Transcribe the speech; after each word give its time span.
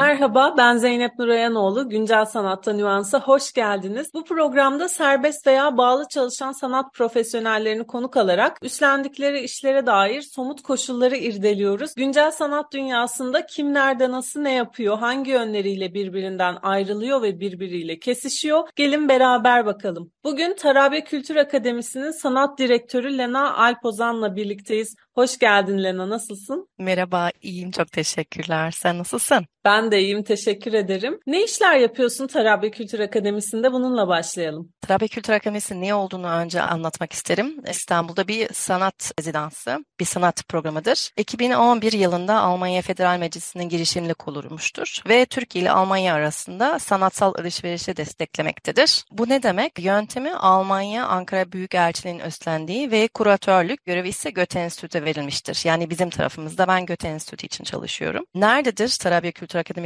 Merhaba, 0.00 0.54
ben 0.58 0.76
Zeynep 0.76 1.18
Nurayanoğlu. 1.18 1.88
Güncel 1.88 2.24
Sanatta 2.24 2.72
Nüans'a 2.72 3.20
hoş 3.20 3.52
geldiniz. 3.52 4.14
Bu 4.14 4.24
programda 4.24 4.88
serbest 4.88 5.46
veya 5.46 5.76
bağlı 5.76 6.08
çalışan 6.08 6.52
sanat 6.52 6.94
profesyonellerini 6.94 7.86
konuk 7.86 8.16
alarak 8.16 8.58
üstlendikleri 8.62 9.40
işlere 9.40 9.86
dair 9.86 10.22
somut 10.22 10.62
koşulları 10.62 11.16
irdeliyoruz. 11.16 11.94
Güncel 11.94 12.30
sanat 12.30 12.72
dünyasında 12.72 13.46
kim 13.46 13.74
nerede 13.74 14.10
nasıl 14.10 14.40
ne 14.40 14.54
yapıyor, 14.54 14.98
hangi 14.98 15.30
yönleriyle 15.30 15.94
birbirinden 15.94 16.56
ayrılıyor 16.62 17.22
ve 17.22 17.40
birbiriyle 17.40 17.98
kesişiyor? 17.98 18.68
Gelin 18.76 19.08
beraber 19.08 19.66
bakalım. 19.66 20.12
Bugün 20.24 20.54
Tarabe 20.54 21.04
Kültür 21.04 21.36
Akademisi'nin 21.36 22.10
sanat 22.10 22.58
direktörü 22.58 23.18
Lena 23.18 23.56
Alpozan'la 23.56 24.36
birlikteyiz. 24.36 24.96
Hoş 25.14 25.38
geldin 25.38 25.84
Lena, 25.84 26.08
nasılsın? 26.08 26.68
Merhaba, 26.78 27.30
iyiyim. 27.42 27.70
Çok 27.70 27.92
teşekkürler. 27.92 28.70
Sen 28.70 28.98
nasılsın? 28.98 29.46
Ben 29.64 29.87
de 29.90 30.00
iyiyim, 30.00 30.22
teşekkür 30.22 30.72
ederim. 30.72 31.18
Ne 31.26 31.44
işler 31.44 31.76
yapıyorsun 31.76 32.26
Tarabya 32.26 32.70
Kültür 32.70 33.00
Akademisi'nde? 33.00 33.72
Bununla 33.72 34.08
başlayalım. 34.08 34.72
Tarabya 34.80 35.08
Kültür 35.08 35.32
Akademisi 35.32 35.80
ne 35.80 35.94
olduğunu 35.94 36.30
önce 36.30 36.62
anlatmak 36.62 37.12
isterim. 37.12 37.56
İstanbul'da 37.70 38.28
bir 38.28 38.48
sanat 38.52 39.12
rezidansı, 39.20 39.84
bir 40.00 40.04
sanat 40.04 40.48
programıdır. 40.48 41.10
2011 41.16 41.92
yılında 41.92 42.40
Almanya 42.40 42.82
Federal 42.82 43.18
Meclisi'nin 43.18 43.68
girişimle 43.68 44.14
kurulmuştur 44.14 45.02
ve 45.08 45.26
Türkiye 45.26 45.62
ile 45.62 45.70
Almanya 45.70 46.14
arasında 46.14 46.78
sanatsal 46.78 47.34
alışverişi 47.34 47.96
desteklemektedir. 47.96 49.04
Bu 49.10 49.28
ne 49.28 49.42
demek? 49.42 49.78
Yöntemi 49.78 50.34
Almanya 50.34 51.06
Ankara 51.06 51.52
Büyükelçiliği'nin 51.52 52.24
üstlendiği 52.24 52.90
ve 52.90 53.08
kuratörlük 53.08 53.84
görevi 53.84 54.08
ise 54.08 54.30
Göte 54.30 54.60
Enstitü'de 54.60 55.04
verilmiştir. 55.04 55.60
Yani 55.64 55.90
bizim 55.90 56.10
tarafımızda 56.10 56.68
ben 56.68 56.86
Göte 56.86 57.08
Enstitü 57.08 57.46
için 57.46 57.64
çalışıyorum. 57.64 58.24
Nerededir 58.34 58.96
Tarabya 59.00 59.32
Kültür 59.32 59.58
Akademisi? 59.58 59.77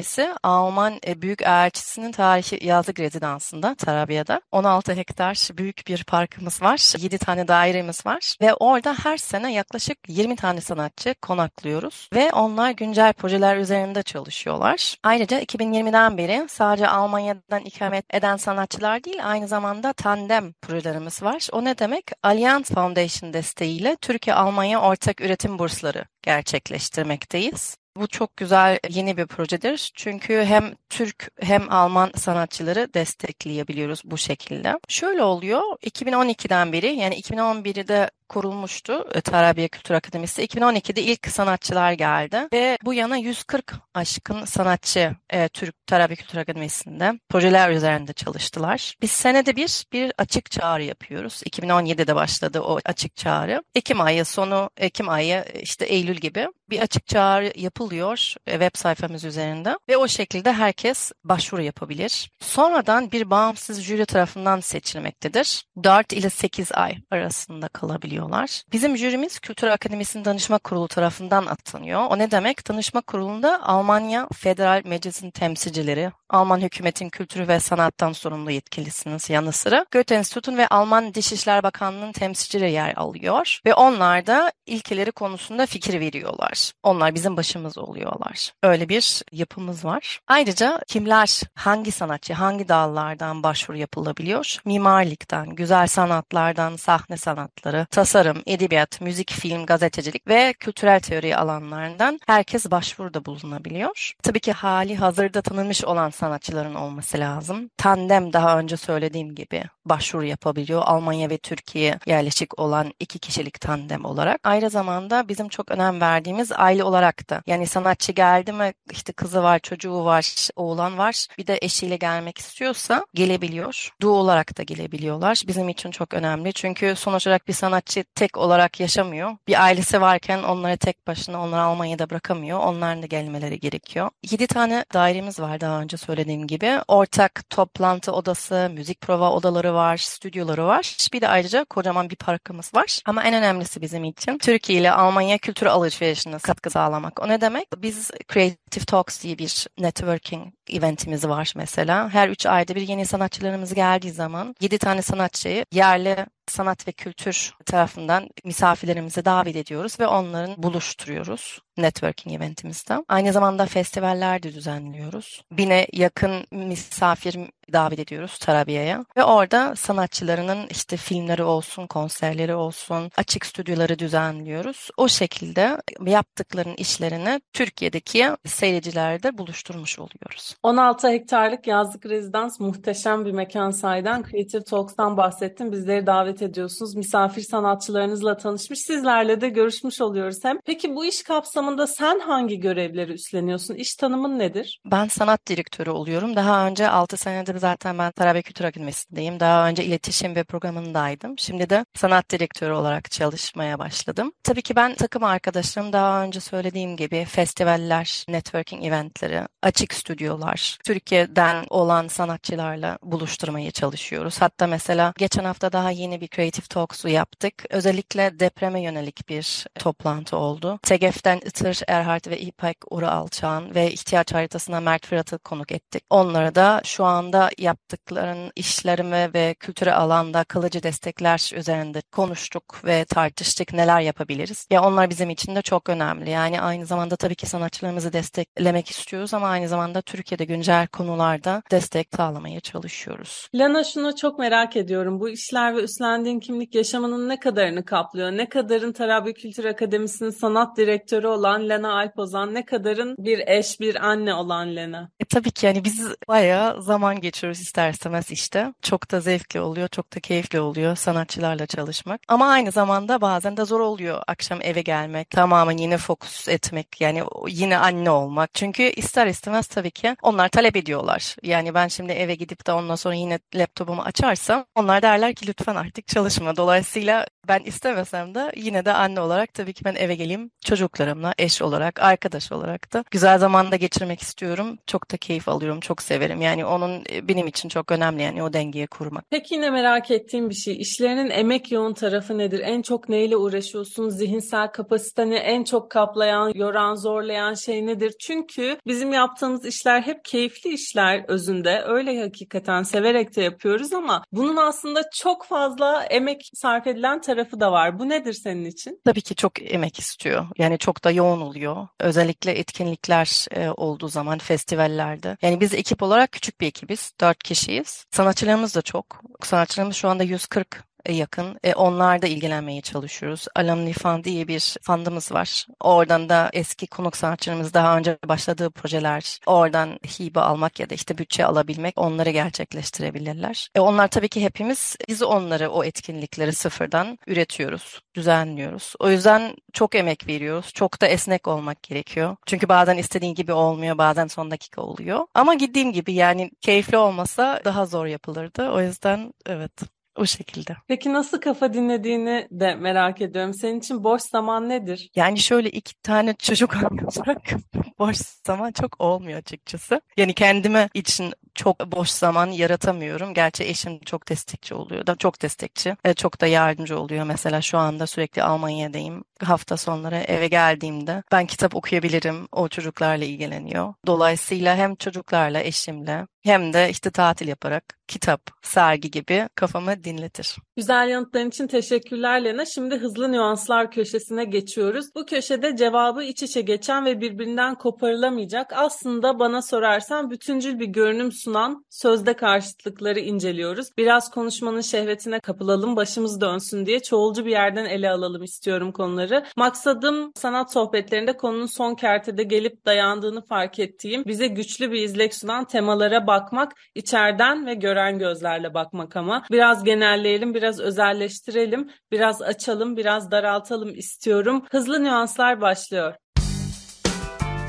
Alman 0.43 0.99
e, 1.07 1.23
Büyükelçisi'nin 1.23 2.13
tarihi 2.13 2.67
yazlık 2.67 3.01
rezidansında 3.01 3.75
Tarabya'da. 3.75 4.41
16 4.53 4.95
hektar 4.95 5.49
büyük 5.57 5.83
bir 5.87 6.05
parkımız 6.05 6.63
var. 6.63 6.95
7 6.99 7.19
tane 7.19 7.49
dairemiz 7.49 8.07
var 8.07 8.37
ve 8.41 8.55
orada 8.55 8.95
her 9.03 9.17
sene 9.17 9.53
yaklaşık 9.53 9.99
20 10.09 10.37
tane 10.37 10.61
sanatçı 10.61 11.15
konaklıyoruz 11.23 12.09
ve 12.15 12.33
onlar 12.33 12.71
güncel 12.71 13.13
projeler 13.13 13.57
üzerinde 13.57 14.03
çalışıyorlar. 14.03 14.97
Ayrıca 15.03 15.41
2020'den 15.41 16.19
beri 16.19 16.47
sadece 16.49 16.89
Almanya'dan 16.89 17.65
ikamet 17.65 18.15
eden 18.15 18.37
sanatçılar 18.37 19.05
değil 19.05 19.21
aynı 19.23 19.49
zamanda 19.49 19.93
tandem 19.93 20.53
projelerimiz 20.53 21.23
var. 21.23 21.49
O 21.53 21.65
ne 21.65 21.79
demek? 21.79 22.11
Allianz 22.23 22.71
Foundation 22.71 23.33
desteğiyle 23.33 23.97
Türkiye-Almanya 24.01 24.81
ortak 24.81 25.21
üretim 25.21 25.59
bursları 25.59 26.05
gerçekleştirmekteyiz. 26.23 27.82
Bu 27.97 28.07
çok 28.07 28.37
güzel 28.37 28.79
yeni 28.89 29.17
bir 29.17 29.27
projedir. 29.27 29.93
Çünkü 29.95 30.45
hem 30.45 30.75
Türk 30.91 31.31
hem 31.41 31.73
Alman 31.73 32.11
sanatçıları 32.17 32.95
destekleyebiliyoruz 32.95 34.03
bu 34.05 34.19
şekilde. 34.19 34.79
Şöyle 34.89 35.23
oluyor. 35.23 35.63
2012'den 35.83 36.73
beri 36.73 36.95
yani 36.95 37.21
2011'de 37.21 38.11
kurulmuştu 38.33 39.09
e, 39.15 39.21
Tarabya 39.21 39.69
Kültür 39.69 39.95
Akademisi. 39.95 40.45
2012'de 40.45 41.03
ilk 41.03 41.29
sanatçılar 41.29 41.93
geldi 41.93 42.49
ve 42.53 42.79
bu 42.85 42.95
yana 42.95 43.17
140 43.17 43.75
aşkın 43.95 44.45
sanatçı 44.45 45.17
e, 45.31 45.49
Türk 45.49 45.87
Tarabya 45.87 46.17
Kültür 46.17 46.39
Akademisi'nde 46.39 47.21
projeler 47.29 47.71
üzerinde 47.71 48.13
çalıştılar. 48.13 48.95
Biz 49.03 49.11
senede 49.11 49.57
bir 49.57 49.85
bir 49.93 50.13
açık 50.19 50.51
çağrı 50.51 50.85
yapıyoruz. 50.85 51.43
2017'de 51.43 52.15
başladı 52.15 52.61
o 52.61 52.79
açık 52.85 53.17
çağrı. 53.17 53.63
Ekim 53.75 54.01
ayı 54.01 54.25
sonu, 54.25 54.71
Ekim 54.77 55.09
ayı 55.09 55.45
işte 55.63 55.85
Eylül 55.85 56.17
gibi 56.17 56.49
bir 56.71 56.81
açık 56.81 57.07
çağrı 57.07 57.53
yapılıyor 57.57 58.35
e, 58.47 58.53
web 58.53 58.71
sayfamız 58.75 59.25
üzerinde 59.25 59.79
ve 59.89 59.97
o 59.97 60.09
şekilde 60.09 60.53
herkes 60.53 61.13
başvuru 61.25 61.63
yapabilir. 61.63 62.31
Sonradan 62.41 63.13
bir 63.13 63.31
bağımsız 63.31 63.83
jüri 63.83 64.07
tarafından 64.07 64.61
seçilmektedir. 64.61 65.65
4 65.85 66.13
ile 66.13 66.31
8 66.31 66.73
ay 66.73 66.97
arasında 67.11 67.69
kalabiliyor 67.69 68.22
ediyorlar. 68.23 68.63
Bizim 68.73 68.97
jürimiz 68.97 69.39
Kültür 69.39 69.69
Akademisi'nin 69.69 70.25
Danışma 70.25 70.59
Kurulu 70.59 70.89
tarafından 70.89 71.47
atanıyor. 71.47 72.01
O 72.11 72.19
ne 72.19 72.31
demek? 72.31 72.69
Danışma 72.69 73.01
Kurulu'nda 73.01 73.63
Almanya 73.63 74.29
Federal 74.35 74.83
Meclisi'nin 74.85 75.31
temsilcileri, 75.31 76.13
Alman 76.31 76.61
hükümetin 76.61 77.09
kültürü 77.09 77.49
ve 77.49 77.61
sanattan 77.61 78.13
sorumlu 78.13 78.51
yetkilisinin 78.51 79.19
yanı 79.29 79.53
sıra 79.53 79.87
Goethe 79.93 80.15
Enstitüsü'nün 80.15 80.59
ve 80.59 80.69
Alman 80.69 81.15
Dışişler 81.15 81.63
Bakanlığı'nın 81.63 82.13
temsilcileri 82.13 82.73
yer 82.73 82.95
alıyor 82.97 83.61
ve 83.67 83.75
onlar 83.75 84.27
da 84.27 84.53
ilkeleri 84.67 85.13
konusunda 85.13 85.67
fikir 85.67 86.01
veriyorlar. 86.01 86.73
Onlar 86.83 87.15
bizim 87.15 87.37
başımız 87.37 87.79
oluyorlar. 87.79 88.53
Öyle 88.63 88.89
bir 88.89 89.23
yapımız 89.33 89.85
var. 89.85 90.21
Ayrıca 90.29 90.81
kimler, 90.89 91.41
hangi 91.55 91.93
sanatçı, 91.93 92.35
hangi 92.35 92.69
dallardan 92.69 93.43
başvuru 93.43 93.79
yapılabiliyor? 93.79 94.57
Mimarlıktan, 94.65 95.51
güzel 95.51 95.87
sanatlardan, 95.87 96.77
sahne 96.77 97.17
sanatları, 97.17 97.87
tasarım, 97.91 98.02
edebiyat, 98.47 99.01
müzik, 99.01 99.33
film, 99.33 99.67
gazetecilik 99.67 100.29
ve 100.29 100.53
kültürel 100.53 101.01
teori 101.01 101.37
alanlarından 101.37 102.21
herkes 102.27 102.71
başvuruda 102.71 103.25
bulunabiliyor. 103.25 104.13
Tabii 104.23 104.41
ki 104.41 104.53
hali 104.53 104.97
hazırda 104.97 105.43
tanınmış 105.43 105.85
olan 105.85 106.11
sanatçıların 106.11 106.75
olması 106.75 107.19
lazım. 107.19 107.71
Tandem 107.77 108.33
daha 108.33 108.59
önce 108.59 108.77
söylediğim 108.77 109.35
gibi 109.35 109.65
başvuru 109.87 110.25
yapabiliyor. 110.25 110.83
Almanya 110.85 111.31
ve 111.31 111.39
Türkiye 111.39 111.99
yerleşik 112.07 112.59
olan 112.59 112.93
iki 113.01 113.19
kişilik 113.19 113.61
tandem 113.61 114.05
olarak. 114.05 114.41
Aynı 114.45 114.71
zamanda 114.71 115.29
bizim 115.29 115.49
çok 115.49 115.71
önem 115.71 116.01
verdiğimiz 116.01 116.53
aile 116.53 116.85
olarak 116.85 117.31
da. 117.31 117.43
Yani 117.47 117.67
sanatçı 117.67 118.13
geldi 118.13 118.53
mi 118.53 118.73
işte 118.91 119.13
kızı 119.13 119.43
var, 119.43 119.59
çocuğu 119.59 120.05
var, 120.05 120.49
oğlan 120.57 120.99
var. 120.99 121.27
Bir 121.39 121.47
de 121.47 121.59
eşiyle 121.63 121.97
gelmek 121.97 122.39
istiyorsa 122.39 123.07
gelebiliyor. 123.15 123.91
Duo 124.01 124.13
olarak 124.13 124.59
da 124.59 124.63
gelebiliyorlar. 124.63 125.43
Bizim 125.47 125.69
için 125.69 125.91
çok 125.91 126.15
önemli. 126.15 126.53
Çünkü 126.53 126.95
sonuç 126.97 127.27
olarak 127.27 127.49
bir 127.49 127.53
sanatçı 127.53 128.05
tek 128.15 128.37
olarak 128.37 128.81
yaşamıyor. 128.81 129.37
Bir 129.49 129.63
ailesi 129.63 130.01
varken 130.01 130.43
onları 130.43 130.77
tek 130.77 131.07
başına 131.07 131.43
onları 131.43 131.63
Almanya'da 131.63 132.11
bırakamıyor. 132.11 132.59
Onların 132.59 133.03
da 133.03 133.07
gelmeleri 133.07 133.61
gerekiyor. 133.61 134.11
7 134.31 134.47
tane 134.47 134.85
dairemiz 134.95 135.41
var 135.41 135.61
daha 135.61 135.81
önce 135.81 135.97
söylediğim 135.97 136.47
gibi. 136.47 136.79
Ortak 136.89 137.51
toplantı 137.51 138.13
odası, 138.13 138.71
müzik 138.75 139.01
prova 139.01 139.31
odaları 139.33 139.72
var, 139.75 139.97
stüdyoları 139.97 140.67
var. 140.67 140.97
Bir 141.13 141.21
de 141.21 141.29
ayrıca 141.29 141.65
kocaman 141.65 142.11
bir 142.11 142.17
parkımız 142.17 142.75
var. 142.75 143.01
Ama 143.07 143.25
en 143.25 143.35
önemlisi 143.35 143.81
bizim 143.81 144.05
için 144.05 144.39
Türkiye 144.39 144.81
ile 144.81 144.93
Almanya 144.93 145.39
kültür 145.39 145.67
alışverişine 145.67 146.39
katkı 146.39 146.71
sağlamak. 146.71 147.21
O 147.23 147.29
ne 147.29 147.41
demek? 147.41 147.69
Biz 147.77 148.11
Creative 148.33 148.85
Talks 148.85 149.23
diye 149.23 149.39
bir 149.39 149.67
networking 149.79 150.55
eventimiz 150.71 151.29
var 151.29 151.53
mesela. 151.57 152.11
Her 152.11 152.29
üç 152.29 152.47
ayda 152.47 152.75
bir 152.75 152.89
yeni 152.89 153.07
sanatçılarımız 153.07 153.75
geldiği 153.75 154.13
zaman 154.13 154.55
7 154.61 154.79
tane 154.79 155.03
sanatçıyı 155.03 155.65
yerli 155.73 156.27
sanat 156.49 156.89
ve 156.89 156.93
kültür 156.93 157.53
tarafından 157.67 158.29
misafirlerimizi 158.45 159.25
davet 159.25 159.57
ediyoruz 159.57 160.01
ve 160.01 160.07
onların 160.07 160.63
buluşturuyoruz 160.63 161.59
networking 161.77 162.37
eventimizde. 162.37 163.05
Aynı 163.09 163.33
zamanda 163.33 163.67
festivaller 163.67 164.43
de 164.43 164.55
düzenliyoruz. 164.55 165.43
Bine 165.53 165.87
yakın 165.93 166.47
misafir 166.51 167.37
davet 167.73 167.99
ediyoruz 167.99 168.39
Tarabya'ya 168.39 169.05
ve 169.17 169.25
orada 169.25 169.77
sanatçılarının 169.77 170.67
işte 170.71 170.97
filmleri 170.97 171.43
olsun, 171.43 171.87
konserleri 171.87 172.55
olsun, 172.55 173.11
açık 173.17 173.47
stüdyoları 173.47 173.99
düzenliyoruz. 173.99 174.89
O 174.97 175.09
şekilde 175.09 175.83
yaptıklarının 176.07 176.75
işlerini 176.75 177.41
Türkiye'deki 177.53 178.31
seyircilerle 178.47 179.39
buluşturmuş 179.39 179.99
oluyoruz. 179.99 180.52
16 180.63 181.09
hektarlık 181.09 181.67
yazlık 181.67 182.07
rezidans 182.07 182.61
muhteşem 182.61 183.25
bir 183.25 183.33
mekan 183.33 183.71
sahiden 183.71 184.23
Creative 184.31 184.65
Talks'tan 184.65 185.17
bahsettim. 185.17 185.73
Bizleri 185.73 186.07
davet 186.07 186.43
ediyorsunuz. 186.43 186.95
Misafir 186.95 187.43
sanatçılarınızla 187.43 188.37
tanışmış, 188.37 188.81
sizlerle 188.81 189.41
de 189.41 189.49
görüşmüş 189.49 190.01
oluyoruz 190.01 190.39
hem. 190.43 190.59
Peki 190.67 190.95
bu 190.95 191.05
iş 191.05 191.23
kapsamında 191.23 191.87
sen 191.87 192.21
hangi 192.21 192.61
görevleri 192.61 193.13
üstleniyorsun? 193.13 193.75
İş 193.75 193.95
tanımın 193.95 194.39
nedir? 194.39 194.81
Ben 194.85 195.07
sanat 195.09 195.47
direktörü 195.47 195.91
oluyorum. 195.91 196.37
Daha 196.37 196.67
önce 196.67 196.89
6 196.89 197.17
senedir 197.17 197.57
zaten 197.57 197.99
ben 197.99 198.13
Tarabya 198.13 198.43
Kültür 198.43 198.65
Akademisi'ndeyim. 198.65 199.41
Daha 199.41 199.69
önce 199.69 199.85
iletişim 199.85 200.35
ve 200.37 200.45
programındaydım. 200.45 201.39
Şimdi 201.39 201.71
de 201.71 201.85
sanat 201.95 202.31
direktörü 202.31 202.73
olarak 202.73 203.11
çalışmaya 203.11 203.79
başladım. 203.79 204.33
Tabii 204.43 204.63
ki 204.63 204.77
ben 204.77 204.95
takım 204.95 205.25
arkadaşlarım 205.25 205.93
daha 205.93 206.25
önce 206.25 206.41
söylediğim 206.41 206.97
gibi 206.97 207.25
festivaller, 207.25 208.25
networking 208.29 208.85
eventleri, 208.85 209.43
açık 209.63 209.95
stüdyolar, 209.95 210.42
Türkiye'den 210.85 211.65
olan 211.71 212.09
sanatçılarla 212.09 212.99
buluşturmaya 213.03 213.71
çalışıyoruz. 213.71 214.41
Hatta 214.41 214.67
mesela 214.67 215.13
geçen 215.19 215.45
hafta 215.45 215.73
daha 215.73 215.91
yeni 215.91 216.21
bir 216.21 216.29
Creative 216.29 216.67
Talks'u 216.67 217.09
yaptık. 217.09 217.65
Özellikle 217.71 218.41
depreme 218.41 218.83
yönelik 218.83 219.29
bir 219.29 219.67
toplantı 219.75 220.37
oldu. 220.37 220.79
TEGEF'ten 220.83 221.37
Itır 221.37 221.81
Erhard 221.89 222.27
ve 222.27 222.41
İpek 222.41 222.77
Uru 222.91 223.07
Alçağan 223.07 223.75
ve 223.75 223.93
ihtiyaç 223.93 224.35
haritasına 224.35 224.81
Mert 224.81 225.07
Fırat'ı 225.07 225.39
konuk 225.39 225.73
ettik. 225.73 226.05
Onlara 226.11 226.55
da 226.55 226.81
şu 226.85 227.05
anda 227.05 227.51
yaptıkların 227.59 228.53
işlerime 228.57 229.31
ve 229.35 229.55
kültüre 229.55 229.95
alanda 229.95 230.45
kalıcı 230.45 230.83
destekler 230.83 231.51
üzerinde 231.55 232.03
konuştuk 232.13 232.81
ve 232.85 233.05
tartıştık 233.05 233.73
neler 233.73 234.01
yapabiliriz. 234.01 234.67
Ya 234.71 234.83
onlar 234.83 235.11
bizim 235.11 235.31
için 235.31 235.55
de 235.55 235.63
çok 235.63 235.89
önemli. 235.89 236.31
Yani 236.31 236.61
aynı 236.61 236.87
zamanda 236.87 237.17
tabii 237.17 237.35
ki 237.35 237.47
sanatçılarımızı 237.47 238.13
desteklemek 238.13 238.91
istiyoruz 238.91 239.35
ama 239.35 239.49
aynı 239.49 239.69
zamanda 239.69 240.03
Türkiye'de 240.33 240.55
güncel 240.55 240.87
konularda 240.87 241.63
destek 241.71 242.09
sağlamaya 242.17 242.61
çalışıyoruz. 242.61 243.49
Lana 243.55 243.85
şunu 243.85 244.17
çok 244.17 244.39
merak 244.39 244.77
ediyorum. 244.77 245.21
Bu 245.21 245.29
işler 245.29 245.77
ve 245.77 245.83
üstlendiğin 245.83 246.41
kimlik 246.41 246.75
yaşamının 246.75 247.29
ne 247.29 247.41
kadarını 247.41 247.85
kaplıyor? 247.85 248.33
Ne 248.33 248.49
kadarın 248.49 248.93
Tarabya 248.93 249.33
Kültür 249.33 249.65
Akademisi'nin 249.65 250.31
sanat 250.31 250.77
direktörü 250.77 251.27
olan 251.27 251.69
Lena 251.69 251.93
Alpozan, 251.93 252.55
ne 252.55 252.65
kadarın 252.65 253.17
bir 253.19 253.43
eş, 253.47 253.81
bir 253.81 254.07
anne 254.07 254.35
olan 254.35 254.77
Lena? 254.77 255.11
E, 255.21 255.25
tabii 255.25 255.51
ki 255.51 255.67
yani 255.67 255.85
biz 255.85 256.09
bayağı 256.29 256.83
zaman 256.83 257.21
geçiriyoruz 257.21 257.61
ister 257.61 257.91
istemez 257.91 258.31
işte. 258.31 258.75
Çok 258.83 259.11
da 259.11 259.21
zevkli 259.21 259.61
oluyor, 259.61 259.89
çok 259.89 260.17
da 260.17 260.21
keyifli 260.21 260.61
oluyor 260.61 260.97
sanatçılarla 260.97 261.67
çalışmak. 261.67 262.21
Ama 262.29 262.47
aynı 262.47 262.71
zamanda 262.71 263.21
bazen 263.21 263.57
de 263.57 263.65
zor 263.65 263.81
oluyor 263.81 264.23
akşam 264.27 264.59
eve 264.63 264.83
gelmek, 264.83 265.31
tamamen 265.31 265.77
yine 265.77 265.99
fokus 265.99 266.49
etmek, 266.49 267.01
yani 267.01 267.23
yine 267.49 267.79
anne 267.79 268.11
olmak. 268.11 268.55
Çünkü 268.55 268.83
ister 268.83 269.27
istemez 269.27 269.67
tabii 269.67 269.91
ki 269.91 270.17
onlar 270.23 270.49
talep 270.49 270.77
ediyorlar. 270.77 271.37
Yani 271.43 271.75
ben 271.75 271.89
şimdi 271.89 272.13
eve 272.13 272.35
gidip 272.35 272.67
de 272.67 272.73
ondan 272.73 272.95
sonra 272.95 273.15
yine 273.15 273.39
laptopumu 273.55 274.03
açarsam 274.03 274.65
onlar 274.75 275.03
derler 275.03 275.35
ki 275.35 275.47
lütfen 275.47 275.75
artık 275.75 276.07
çalışma. 276.09 276.57
Dolayısıyla 276.57 277.27
ben 277.49 277.61
istemesem 277.65 278.35
de 278.35 278.53
yine 278.57 278.85
de 278.85 278.93
anne 278.93 279.21
olarak 279.21 279.55
tabii 279.55 279.73
ki 279.73 279.85
ben 279.85 279.95
eve 279.95 280.15
geleyim 280.15 280.51
çocuklarımla, 280.65 281.35
eş 281.39 281.63
olarak, 281.63 282.01
arkadaş 282.01 282.53
olarak 282.53 282.93
da 282.93 283.05
güzel 283.11 283.39
zamanda 283.39 283.77
geçirmek 283.77 284.23
istiyorum. 284.23 284.79
Çok 284.87 285.13
da 285.13 285.17
keyif 285.17 285.49
alıyorum, 285.49 285.81
çok 285.81 286.03
severim. 286.03 286.41
Yani 286.41 286.65
onun 286.65 287.05
e, 287.13 287.29
benim 287.29 287.47
için 287.47 287.69
çok 287.69 287.93
önemli 287.93 288.23
yani 288.23 288.43
o 288.43 288.53
dengeyi 288.53 288.87
kurmak. 288.87 289.25
Peki 289.31 289.55
yine 289.55 289.71
merak 289.71 290.11
ettiğim 290.11 290.51
bir 290.51 290.55
şey. 290.55 290.81
İşlerinin 290.81 291.31
emek 291.31 291.73
yoğun 291.73 291.93
tarafı 291.93 292.39
nedir? 292.39 292.61
En 292.61 292.83
çok 292.83 293.09
neyle 293.09 293.37
uğraşıyorsun? 293.37 294.09
Zihinsel 294.09 294.69
kapasiteni 294.69 295.35
en 295.35 295.65
çok 295.65 295.91
kaplayan, 295.91 296.53
yoran, 296.55 296.95
zorlayan 296.95 297.55
şey 297.55 297.87
nedir? 297.87 298.15
Çünkü 298.21 298.77
bizim 298.87 299.13
yaptığımız 299.13 299.67
işler 299.67 300.03
hep 300.03 300.25
keyifli 300.25 300.73
işler 300.73 301.25
özünde. 301.29 301.83
Öyle 301.87 302.23
hakikaten 302.23 302.83
severek 302.83 303.37
de 303.37 303.43
yapıyoruz 303.43 303.93
ama 303.93 304.25
bunun 304.33 304.57
aslında 304.57 305.11
çok 305.15 305.45
fazla 305.45 306.03
emek 306.03 306.51
sarf 306.55 306.87
edilen 306.87 307.21
tarafı 307.21 307.32
da 307.37 307.73
var. 307.73 307.99
Bu 307.99 308.09
nedir 308.09 308.33
senin 308.33 308.65
için? 308.65 309.01
Tabii 309.05 309.21
ki 309.21 309.35
çok 309.35 309.73
emek 309.73 309.99
istiyor. 309.99 310.47
Yani 310.59 310.79
çok 310.79 311.05
da 311.05 311.11
yoğun 311.11 311.41
oluyor. 311.41 311.89
Özellikle 312.01 312.59
etkinlikler 312.59 313.47
e, 313.51 313.71
olduğu 313.71 314.09
zaman 314.09 314.39
festivallerde. 314.39 315.37
Yani 315.43 315.61
biz 315.61 315.75
ekip 315.75 316.03
olarak 316.03 316.33
küçük 316.33 316.61
bir 316.61 316.67
ekibiz. 316.67 317.13
Dört 317.21 317.43
kişiyiz. 317.43 318.05
Sanatçılarımız 318.11 318.75
da 318.75 318.83
çok. 318.83 319.23
Sanatçılarımız 319.43 319.97
şu 319.97 320.09
anda 320.09 320.23
140 320.23 320.85
yakın. 321.09 321.59
E, 321.65 321.75
onlarla 321.75 322.27
ilgilenmeye 322.27 322.81
çalışıyoruz. 322.81 323.47
Alumni 323.57 323.93
Fund 323.93 324.25
diye 324.25 324.49
bir 324.49 324.77
fandımız 324.83 325.33
var. 325.33 325.67
Oradan 325.81 326.29
da 326.29 326.51
eski 326.53 326.87
konuk 326.87 327.17
sanatçılarımız 327.17 327.75
daha 327.75 327.99
önce 327.99 328.19
başladığı 328.29 328.71
projeler, 328.71 329.39
oradan 329.47 329.89
hibe 329.89 330.41
almak 330.41 330.81
ya 330.81 330.91
da 330.91 330.95
işte 330.95 331.19
bütçe 331.19 331.47
alabilmek 331.47 331.99
onları 331.99 332.31
gerçekleştirebilirler. 332.31 333.69
E, 333.75 333.81
onlar 333.81 334.09
tabii 334.09 334.29
ki 334.29 334.45
hepimiz 334.45 334.97
biz 335.09 335.23
onları 335.23 335.71
o 335.71 335.85
etkinlikleri 335.85 336.53
sıfırdan 336.53 337.19
üretiyoruz, 337.27 338.01
düzenliyoruz. 338.15 338.95
O 338.99 339.11
yüzden 339.11 339.57
çok 339.73 339.95
emek 339.95 340.27
veriyoruz. 340.29 340.73
Çok 340.75 341.01
da 341.01 341.07
esnek 341.07 341.49
olmak 341.49 341.83
gerekiyor. 341.83 342.37
Çünkü 342.47 342.69
bazen 342.69 342.97
istediğin 342.97 343.35
gibi 343.35 343.53
olmuyor, 343.53 343.99
bazen 343.99 344.27
son 344.27 344.51
dakika 344.51 344.83
oluyor. 344.83 345.27
Ama 345.35 345.55
gittiğim 345.55 345.93
gibi 345.93 346.13
yani 346.13 346.51
keyifli 346.61 346.97
olmasa 346.97 347.61
daha 347.65 347.87
zor 347.87 348.07
yapılırdı. 348.07 348.71
O 348.71 348.81
yüzden 348.81 349.35
evet. 349.47 349.73
O 350.17 350.27
şekilde. 350.27 350.77
Peki 350.89 351.13
nasıl 351.13 351.41
kafa 351.41 351.75
dinlediğini 351.75 352.49
de 352.51 352.75
merak 352.75 353.21
ediyorum. 353.21 353.55
Senin 353.55 353.79
için 353.79 354.05
boş 354.05 354.23
zaman 354.23 354.69
nedir? 354.69 355.11
Yani 355.17 355.39
şöyle 355.39 355.71
iki 355.71 355.95
tane 356.03 356.35
çocuk 356.35 356.75
olarak 356.77 357.43
boş 357.99 358.17
zaman 358.47 358.73
çok 358.73 359.01
olmuyor 359.01 359.39
açıkçası. 359.39 360.01
Yani 360.17 360.35
kendime 360.35 360.89
için 360.95 361.33
çok 361.55 361.93
boş 361.93 362.09
zaman 362.09 362.47
yaratamıyorum. 362.47 363.35
Gerçi 363.35 363.65
eşim 363.65 364.01
çok 364.01 364.29
destekçi 364.29 364.75
oluyor 364.75 365.07
da 365.07 365.17
çok 365.17 365.43
destekçi. 365.43 365.97
Çok 366.17 366.41
da 366.41 366.47
yardımcı 366.47 366.99
oluyor. 367.01 367.25
Mesela 367.25 367.61
şu 367.61 367.79
anda 367.79 368.07
sürekli 368.07 368.43
Almanya'dayım. 368.43 369.25
Hafta 369.43 369.77
sonları 369.77 370.17
eve 370.17 370.49
geldiğimde 370.49 371.23
ben 371.33 371.47
kitap 371.47 371.77
okuyabilirim. 371.77 372.49
O 372.53 372.69
çocuklarla 372.69 373.25
ilgileniyor. 373.25 373.95
Dolayısıyla 374.07 374.77
hem 374.77 374.95
çocuklarla, 374.95 375.61
eşimle 375.61 376.27
hem 376.45 376.73
de 376.73 376.91
işte 376.91 377.11
tatil 377.11 377.49
yaparak 377.49 378.03
kitap, 378.13 378.41
sergi 378.63 379.11
gibi 379.11 379.49
kafamı 379.55 380.05
dinletir. 380.05 380.57
Güzel 380.77 381.09
yanıtların 381.09 381.49
için 381.49 381.67
teşekkürler 381.67 382.45
Lena. 382.45 382.65
Şimdi 382.65 382.97
hızlı 382.97 383.33
nüanslar 383.33 383.91
köşesine 383.91 384.45
geçiyoruz. 384.45 385.07
Bu 385.15 385.27
köşede 385.27 385.77
cevabı 385.77 386.23
iç 386.23 386.43
içe 386.43 386.61
geçen 386.61 387.05
ve 387.05 387.21
birbirinden 387.21 387.75
koparılamayacak 387.75 388.73
aslında 388.73 389.39
bana 389.39 389.63
sorarsan 389.63 390.31
bütüncül 390.31 390.79
bir 390.79 390.87
görünüm 390.87 391.33
sunan 391.33 391.85
sözde 391.91 392.37
karşıtlıkları 392.37 393.21
inceliyoruz. 393.21 393.89
Biraz 393.97 394.31
konuşmanın 394.31 394.81
şehvetine 394.81 395.41
kapılalım, 395.41 395.97
başımız 395.97 396.41
dönsün 396.41 396.87
diye 396.87 397.01
çoğulcu 397.01 397.47
bir 397.47 397.51
yerden 397.51 397.85
ele 397.85 398.11
alalım 398.11 398.43
istiyorum 398.43 398.93
konuları. 398.93 399.45
Maksadım 399.57 400.33
sanat 400.37 400.73
sohbetlerinde 400.73 401.37
konunun 401.37 401.67
son 401.67 401.95
kertede 401.95 402.43
gelip 402.43 402.87
dayandığını 402.87 403.43
fark 403.47 403.79
ettiğim, 403.79 404.25
bize 404.25 404.47
güçlü 404.47 404.93
bir 404.93 405.03
izlek 405.03 405.35
sunan 405.35 405.65
temalara 405.65 406.27
bakmak, 406.33 406.73
içeriden 406.95 407.67
ve 407.67 407.75
gören 407.75 408.19
gözlerle 408.19 408.75
bakmak 408.75 409.17
ama. 409.17 409.43
Biraz 409.51 409.85
genelleyelim, 409.85 410.55
biraz 410.55 410.81
özelleştirelim, 410.81 411.91
biraz 412.13 412.43
açalım, 412.43 412.97
biraz 412.97 413.31
daraltalım 413.31 413.95
istiyorum. 413.95 414.65
Hızlı 414.71 415.05
nüanslar 415.05 415.61
başlıyor. 415.61 416.15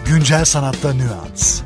Güncel 0.08 0.46
sanatta 0.46 0.94
nüans. 0.94 1.62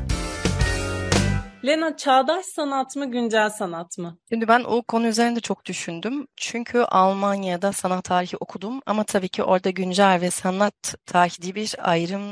Lena 1.66 1.96
çağdaş 1.96 2.46
sanat 2.46 2.96
mı 2.96 3.10
güncel 3.10 3.50
sanat 3.50 3.98
mı? 3.98 4.18
Şimdi 4.28 4.48
ben 4.48 4.64
o 4.64 4.82
konu 4.82 5.06
üzerinde 5.06 5.40
çok 5.40 5.64
düşündüm. 5.64 6.26
Çünkü 6.36 6.78
Almanya'da 6.78 7.72
sanat 7.72 8.04
tarihi 8.04 8.36
okudum 8.40 8.80
ama 8.86 9.04
tabii 9.04 9.28
ki 9.28 9.42
orada 9.42 9.70
güncel 9.70 10.18
ve 10.20 10.30
sanat 10.30 10.94
tarihi 11.06 11.42
diye 11.42 11.54
bir 11.54 11.74
ayrım 11.78 12.22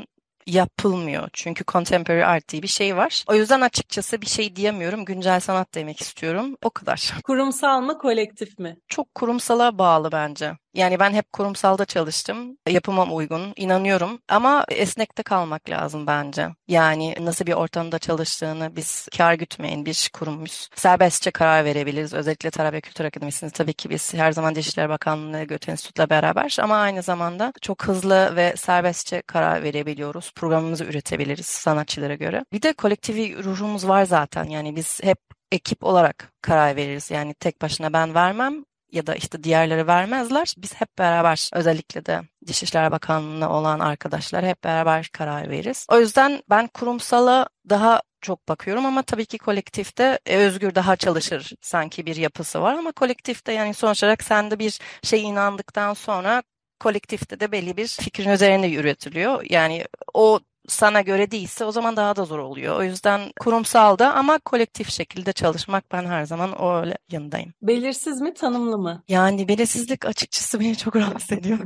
yapılmıyor. 0.47 1.29
Çünkü 1.33 1.63
contemporary 1.67 2.23
art 2.23 2.49
diye 2.49 2.61
bir 2.61 2.67
şey 2.67 2.97
var. 2.97 3.23
O 3.27 3.35
yüzden 3.35 3.61
açıkçası 3.61 4.21
bir 4.21 4.27
şey 4.27 4.55
diyemiyorum. 4.55 5.05
Güncel 5.05 5.39
sanat 5.39 5.75
demek 5.75 6.01
istiyorum. 6.01 6.57
O 6.63 6.69
kadar. 6.69 7.13
Kurumsal 7.23 7.81
mı 7.81 7.97
kolektif 7.97 8.59
mi? 8.59 8.77
Çok 8.87 9.15
kurumsala 9.15 9.77
bağlı 9.77 10.11
bence. 10.11 10.53
Yani 10.73 10.99
ben 10.99 11.13
hep 11.13 11.33
kurumsalda 11.33 11.85
çalıştım. 11.85 12.57
Yapıma 12.69 13.05
uygun, 13.05 13.53
inanıyorum. 13.55 14.19
Ama 14.29 14.65
esnekte 14.69 15.23
kalmak 15.23 15.69
lazım 15.69 16.07
bence. 16.07 16.47
Yani 16.67 17.15
nasıl 17.19 17.45
bir 17.45 17.53
ortamda 17.53 17.99
çalıştığını 17.99 18.75
biz 18.75 19.07
kar 19.17 19.33
gütmeyin 19.33 19.85
bir 19.85 20.09
kurumuz. 20.13 20.69
Serbestçe 20.75 21.31
karar 21.31 21.65
verebiliriz. 21.65 22.13
Özellikle 22.13 22.51
Tarabya 22.51 22.81
Kültür 22.81 23.05
Akademisi'nde 23.05 23.51
tabii 23.51 23.73
ki 23.73 23.89
biz 23.89 24.13
her 24.13 24.31
zaman 24.31 24.55
Dışişleri 24.55 24.89
Bakanlığı 24.89 25.43
Göte 25.43 25.71
Enstitü'yle 25.71 26.09
beraber 26.09 26.57
ama 26.61 26.77
aynı 26.77 27.03
zamanda 27.03 27.53
çok 27.61 27.83
hızlı 27.83 28.35
ve 28.35 28.53
serbestçe 28.57 29.21
karar 29.21 29.63
verebiliyoruz. 29.63 30.31
Programımızı 30.35 30.83
üretebiliriz 30.83 31.45
sanatçılara 31.45 32.15
göre. 32.15 32.45
Bir 32.53 32.61
de 32.61 32.73
kolektifi 32.73 33.43
ruhumuz 33.43 33.87
var 33.87 34.05
zaten. 34.05 34.43
Yani 34.43 34.75
biz 34.75 34.99
hep 35.03 35.17
ekip 35.51 35.83
olarak 35.83 36.33
karar 36.41 36.75
veririz. 36.75 37.11
Yani 37.11 37.33
tek 37.33 37.61
başına 37.61 37.93
ben 37.93 38.15
vermem 38.15 38.65
ya 38.91 39.07
da 39.07 39.15
işte 39.15 39.43
diğerleri 39.43 39.87
vermezler. 39.87 40.53
Biz 40.57 40.73
hep 40.75 40.97
beraber 40.97 41.49
özellikle 41.53 42.05
de 42.05 42.21
Dışişleri 42.47 42.91
Bakanlığı'na 42.91 43.49
olan 43.49 43.79
arkadaşlar 43.79 44.45
hep 44.45 44.63
beraber 44.63 45.09
karar 45.13 45.49
veririz. 45.49 45.85
O 45.91 45.99
yüzden 45.99 46.43
ben 46.49 46.67
kurumsala 46.67 47.47
daha 47.69 48.01
çok 48.21 48.47
bakıyorum 48.47 48.85
ama 48.85 49.01
tabii 49.01 49.25
ki 49.25 49.37
kolektifte 49.37 50.19
e, 50.25 50.37
Özgür 50.37 50.75
daha 50.75 50.95
çalışır 50.95 51.53
sanki 51.61 52.05
bir 52.05 52.15
yapısı 52.15 52.61
var 52.61 52.73
ama 52.73 52.91
kolektifte 52.91 53.53
yani 53.53 53.73
sonuç 53.73 54.03
olarak 54.03 54.23
sen 54.23 54.51
de 54.51 54.59
bir 54.59 54.79
şey 55.03 55.23
inandıktan 55.23 55.93
sonra 55.93 56.43
kolektifte 56.79 57.39
de 57.39 57.51
belli 57.51 57.77
bir 57.77 57.87
fikrin 57.87 58.29
üzerine 58.29 58.73
üretiliyor. 58.73 59.43
Yani 59.49 59.85
o 60.13 60.39
sana 60.67 61.01
göre 61.01 61.31
değilse 61.31 61.65
o 61.65 61.71
zaman 61.71 61.95
daha 61.95 62.15
da 62.15 62.25
zor 62.25 62.39
oluyor. 62.39 62.79
O 62.79 62.83
yüzden 62.83 63.21
kurumsalda 63.39 64.13
ama 64.13 64.39
kolektif 64.39 64.89
şekilde 64.89 65.33
çalışmak 65.33 65.91
ben 65.91 66.05
her 66.05 66.25
zaman 66.25 66.51
o 66.51 66.75
öyle 66.79 66.97
yanındayım. 67.11 67.53
Belirsiz 67.61 68.21
mi 68.21 68.33
tanımlı 68.33 68.77
mı? 68.77 69.03
Yani 69.07 69.47
belirsizlik 69.47 70.05
açıkçası 70.05 70.59
beni 70.59 70.77
çok 70.77 70.95
rahatsız 70.95 71.31
ediyor. 71.31 71.59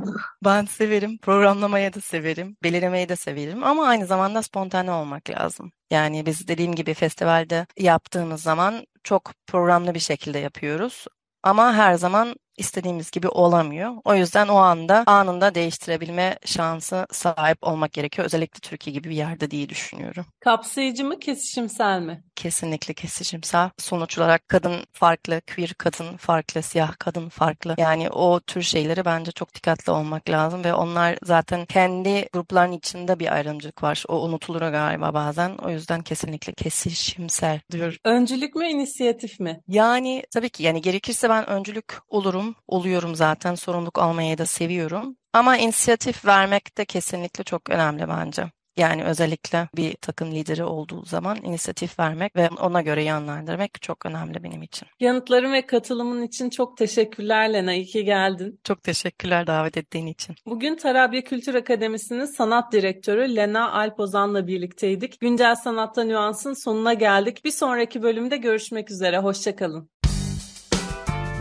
ben 0.44 0.64
severim. 0.64 1.18
Programlamayı 1.18 1.94
da 1.94 2.00
severim. 2.00 2.56
Belirlemeyi 2.62 3.08
de 3.08 3.16
severim. 3.16 3.64
Ama 3.64 3.86
aynı 3.86 4.06
zamanda 4.06 4.42
spontane 4.42 4.90
olmak 4.90 5.30
lazım. 5.30 5.72
Yani 5.90 6.26
biz 6.26 6.48
dediğim 6.48 6.74
gibi 6.74 6.94
festivalde 6.94 7.66
yaptığımız 7.78 8.42
zaman 8.42 8.86
çok 9.04 9.32
programlı 9.46 9.94
bir 9.94 10.00
şekilde 10.00 10.38
yapıyoruz. 10.38 11.06
Ama 11.42 11.74
her 11.74 11.94
zaman 11.94 12.34
istediğimiz 12.62 13.10
gibi 13.10 13.28
olamıyor. 13.28 13.92
O 14.04 14.14
yüzden 14.14 14.48
o 14.48 14.56
anda 14.56 15.04
anında 15.06 15.54
değiştirebilme 15.54 16.38
şansı 16.44 17.06
sahip 17.12 17.58
olmak 17.62 17.92
gerekiyor. 17.92 18.26
Özellikle 18.26 18.60
Türkiye 18.60 18.94
gibi 18.94 19.10
bir 19.10 19.16
yerde 19.16 19.50
diye 19.50 19.68
düşünüyorum. 19.68 20.24
Kapsayıcı 20.40 21.04
mı, 21.04 21.18
kesişimsel 21.18 22.00
mi? 22.00 22.24
Kesinlikle 22.36 22.94
kesişimsel. 22.94 23.70
Sonuç 23.78 24.18
olarak 24.18 24.48
kadın 24.48 24.74
farklı, 24.92 25.40
queer 25.54 25.74
kadın 25.74 26.16
farklı, 26.16 26.62
siyah 26.62 26.92
kadın 26.98 27.28
farklı. 27.28 27.74
Yani 27.78 28.10
o 28.10 28.40
tür 28.40 28.62
şeyleri 28.62 29.04
bence 29.04 29.32
çok 29.32 29.54
dikkatli 29.54 29.92
olmak 29.92 30.30
lazım 30.30 30.64
ve 30.64 30.74
onlar 30.74 31.18
zaten 31.22 31.66
kendi 31.66 32.28
grupların 32.32 32.72
içinde 32.72 33.18
bir 33.18 33.34
ayrımcılık 33.34 33.82
var. 33.82 34.04
O 34.08 34.22
unutulur 34.22 34.60
galiba 34.60 35.14
bazen. 35.14 35.56
O 35.56 35.70
yüzden 35.70 36.02
kesinlikle 36.02 36.52
kesişimsel 36.52 37.60
diyor. 37.70 37.96
Öncülük 38.04 38.54
mü, 38.54 38.66
inisiyatif 38.66 39.40
mi? 39.40 39.60
Yani 39.68 40.22
tabii 40.34 40.50
ki 40.50 40.62
yani 40.62 40.82
gerekirse 40.82 41.28
ben 41.28 41.48
öncülük 41.48 41.98
olurum, 42.08 42.51
oluyorum 42.68 43.14
zaten. 43.14 43.54
Sorumluluk 43.54 43.98
almayı 43.98 44.38
da 44.38 44.46
seviyorum. 44.46 45.16
Ama 45.32 45.56
inisiyatif 45.56 46.24
vermek 46.24 46.78
de 46.78 46.84
kesinlikle 46.84 47.44
çok 47.44 47.70
önemli 47.70 48.08
bence. 48.08 48.50
Yani 48.76 49.04
özellikle 49.04 49.68
bir 49.76 49.94
takım 49.94 50.32
lideri 50.32 50.64
olduğu 50.64 51.04
zaman 51.04 51.36
inisiyatif 51.42 51.98
vermek 51.98 52.36
ve 52.36 52.48
ona 52.60 52.82
göre 52.82 53.04
yönlendirmek 53.04 53.82
çok 53.82 54.06
önemli 54.06 54.42
benim 54.42 54.62
için. 54.62 54.88
Yanıtların 55.00 55.52
ve 55.52 55.66
katılımın 55.66 56.22
için 56.22 56.50
çok 56.50 56.76
teşekkürler 56.76 57.52
Lena. 57.52 57.72
İyi 57.72 57.86
ki 57.86 58.04
geldin. 58.04 58.60
Çok 58.64 58.82
teşekkürler 58.82 59.46
davet 59.46 59.76
ettiğin 59.76 60.06
için. 60.06 60.36
Bugün 60.46 60.76
Tarabya 60.76 61.24
Kültür 61.24 61.54
Akademisi'nin 61.54 62.24
sanat 62.24 62.72
direktörü 62.72 63.36
Lena 63.36 63.72
Alpozan'la 63.72 64.46
birlikteydik. 64.46 65.20
Güncel 65.20 65.54
Sanatta 65.54 66.04
Nüans'ın 66.04 66.64
sonuna 66.64 66.94
geldik. 66.94 67.44
Bir 67.44 67.50
sonraki 67.50 68.02
bölümde 68.02 68.36
görüşmek 68.36 68.90
üzere. 68.90 69.18
Hoşçakalın. 69.18 69.90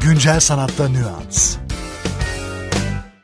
Güncel 0.01 0.39
Sanatta 0.39 0.89
Nüans 0.89 1.60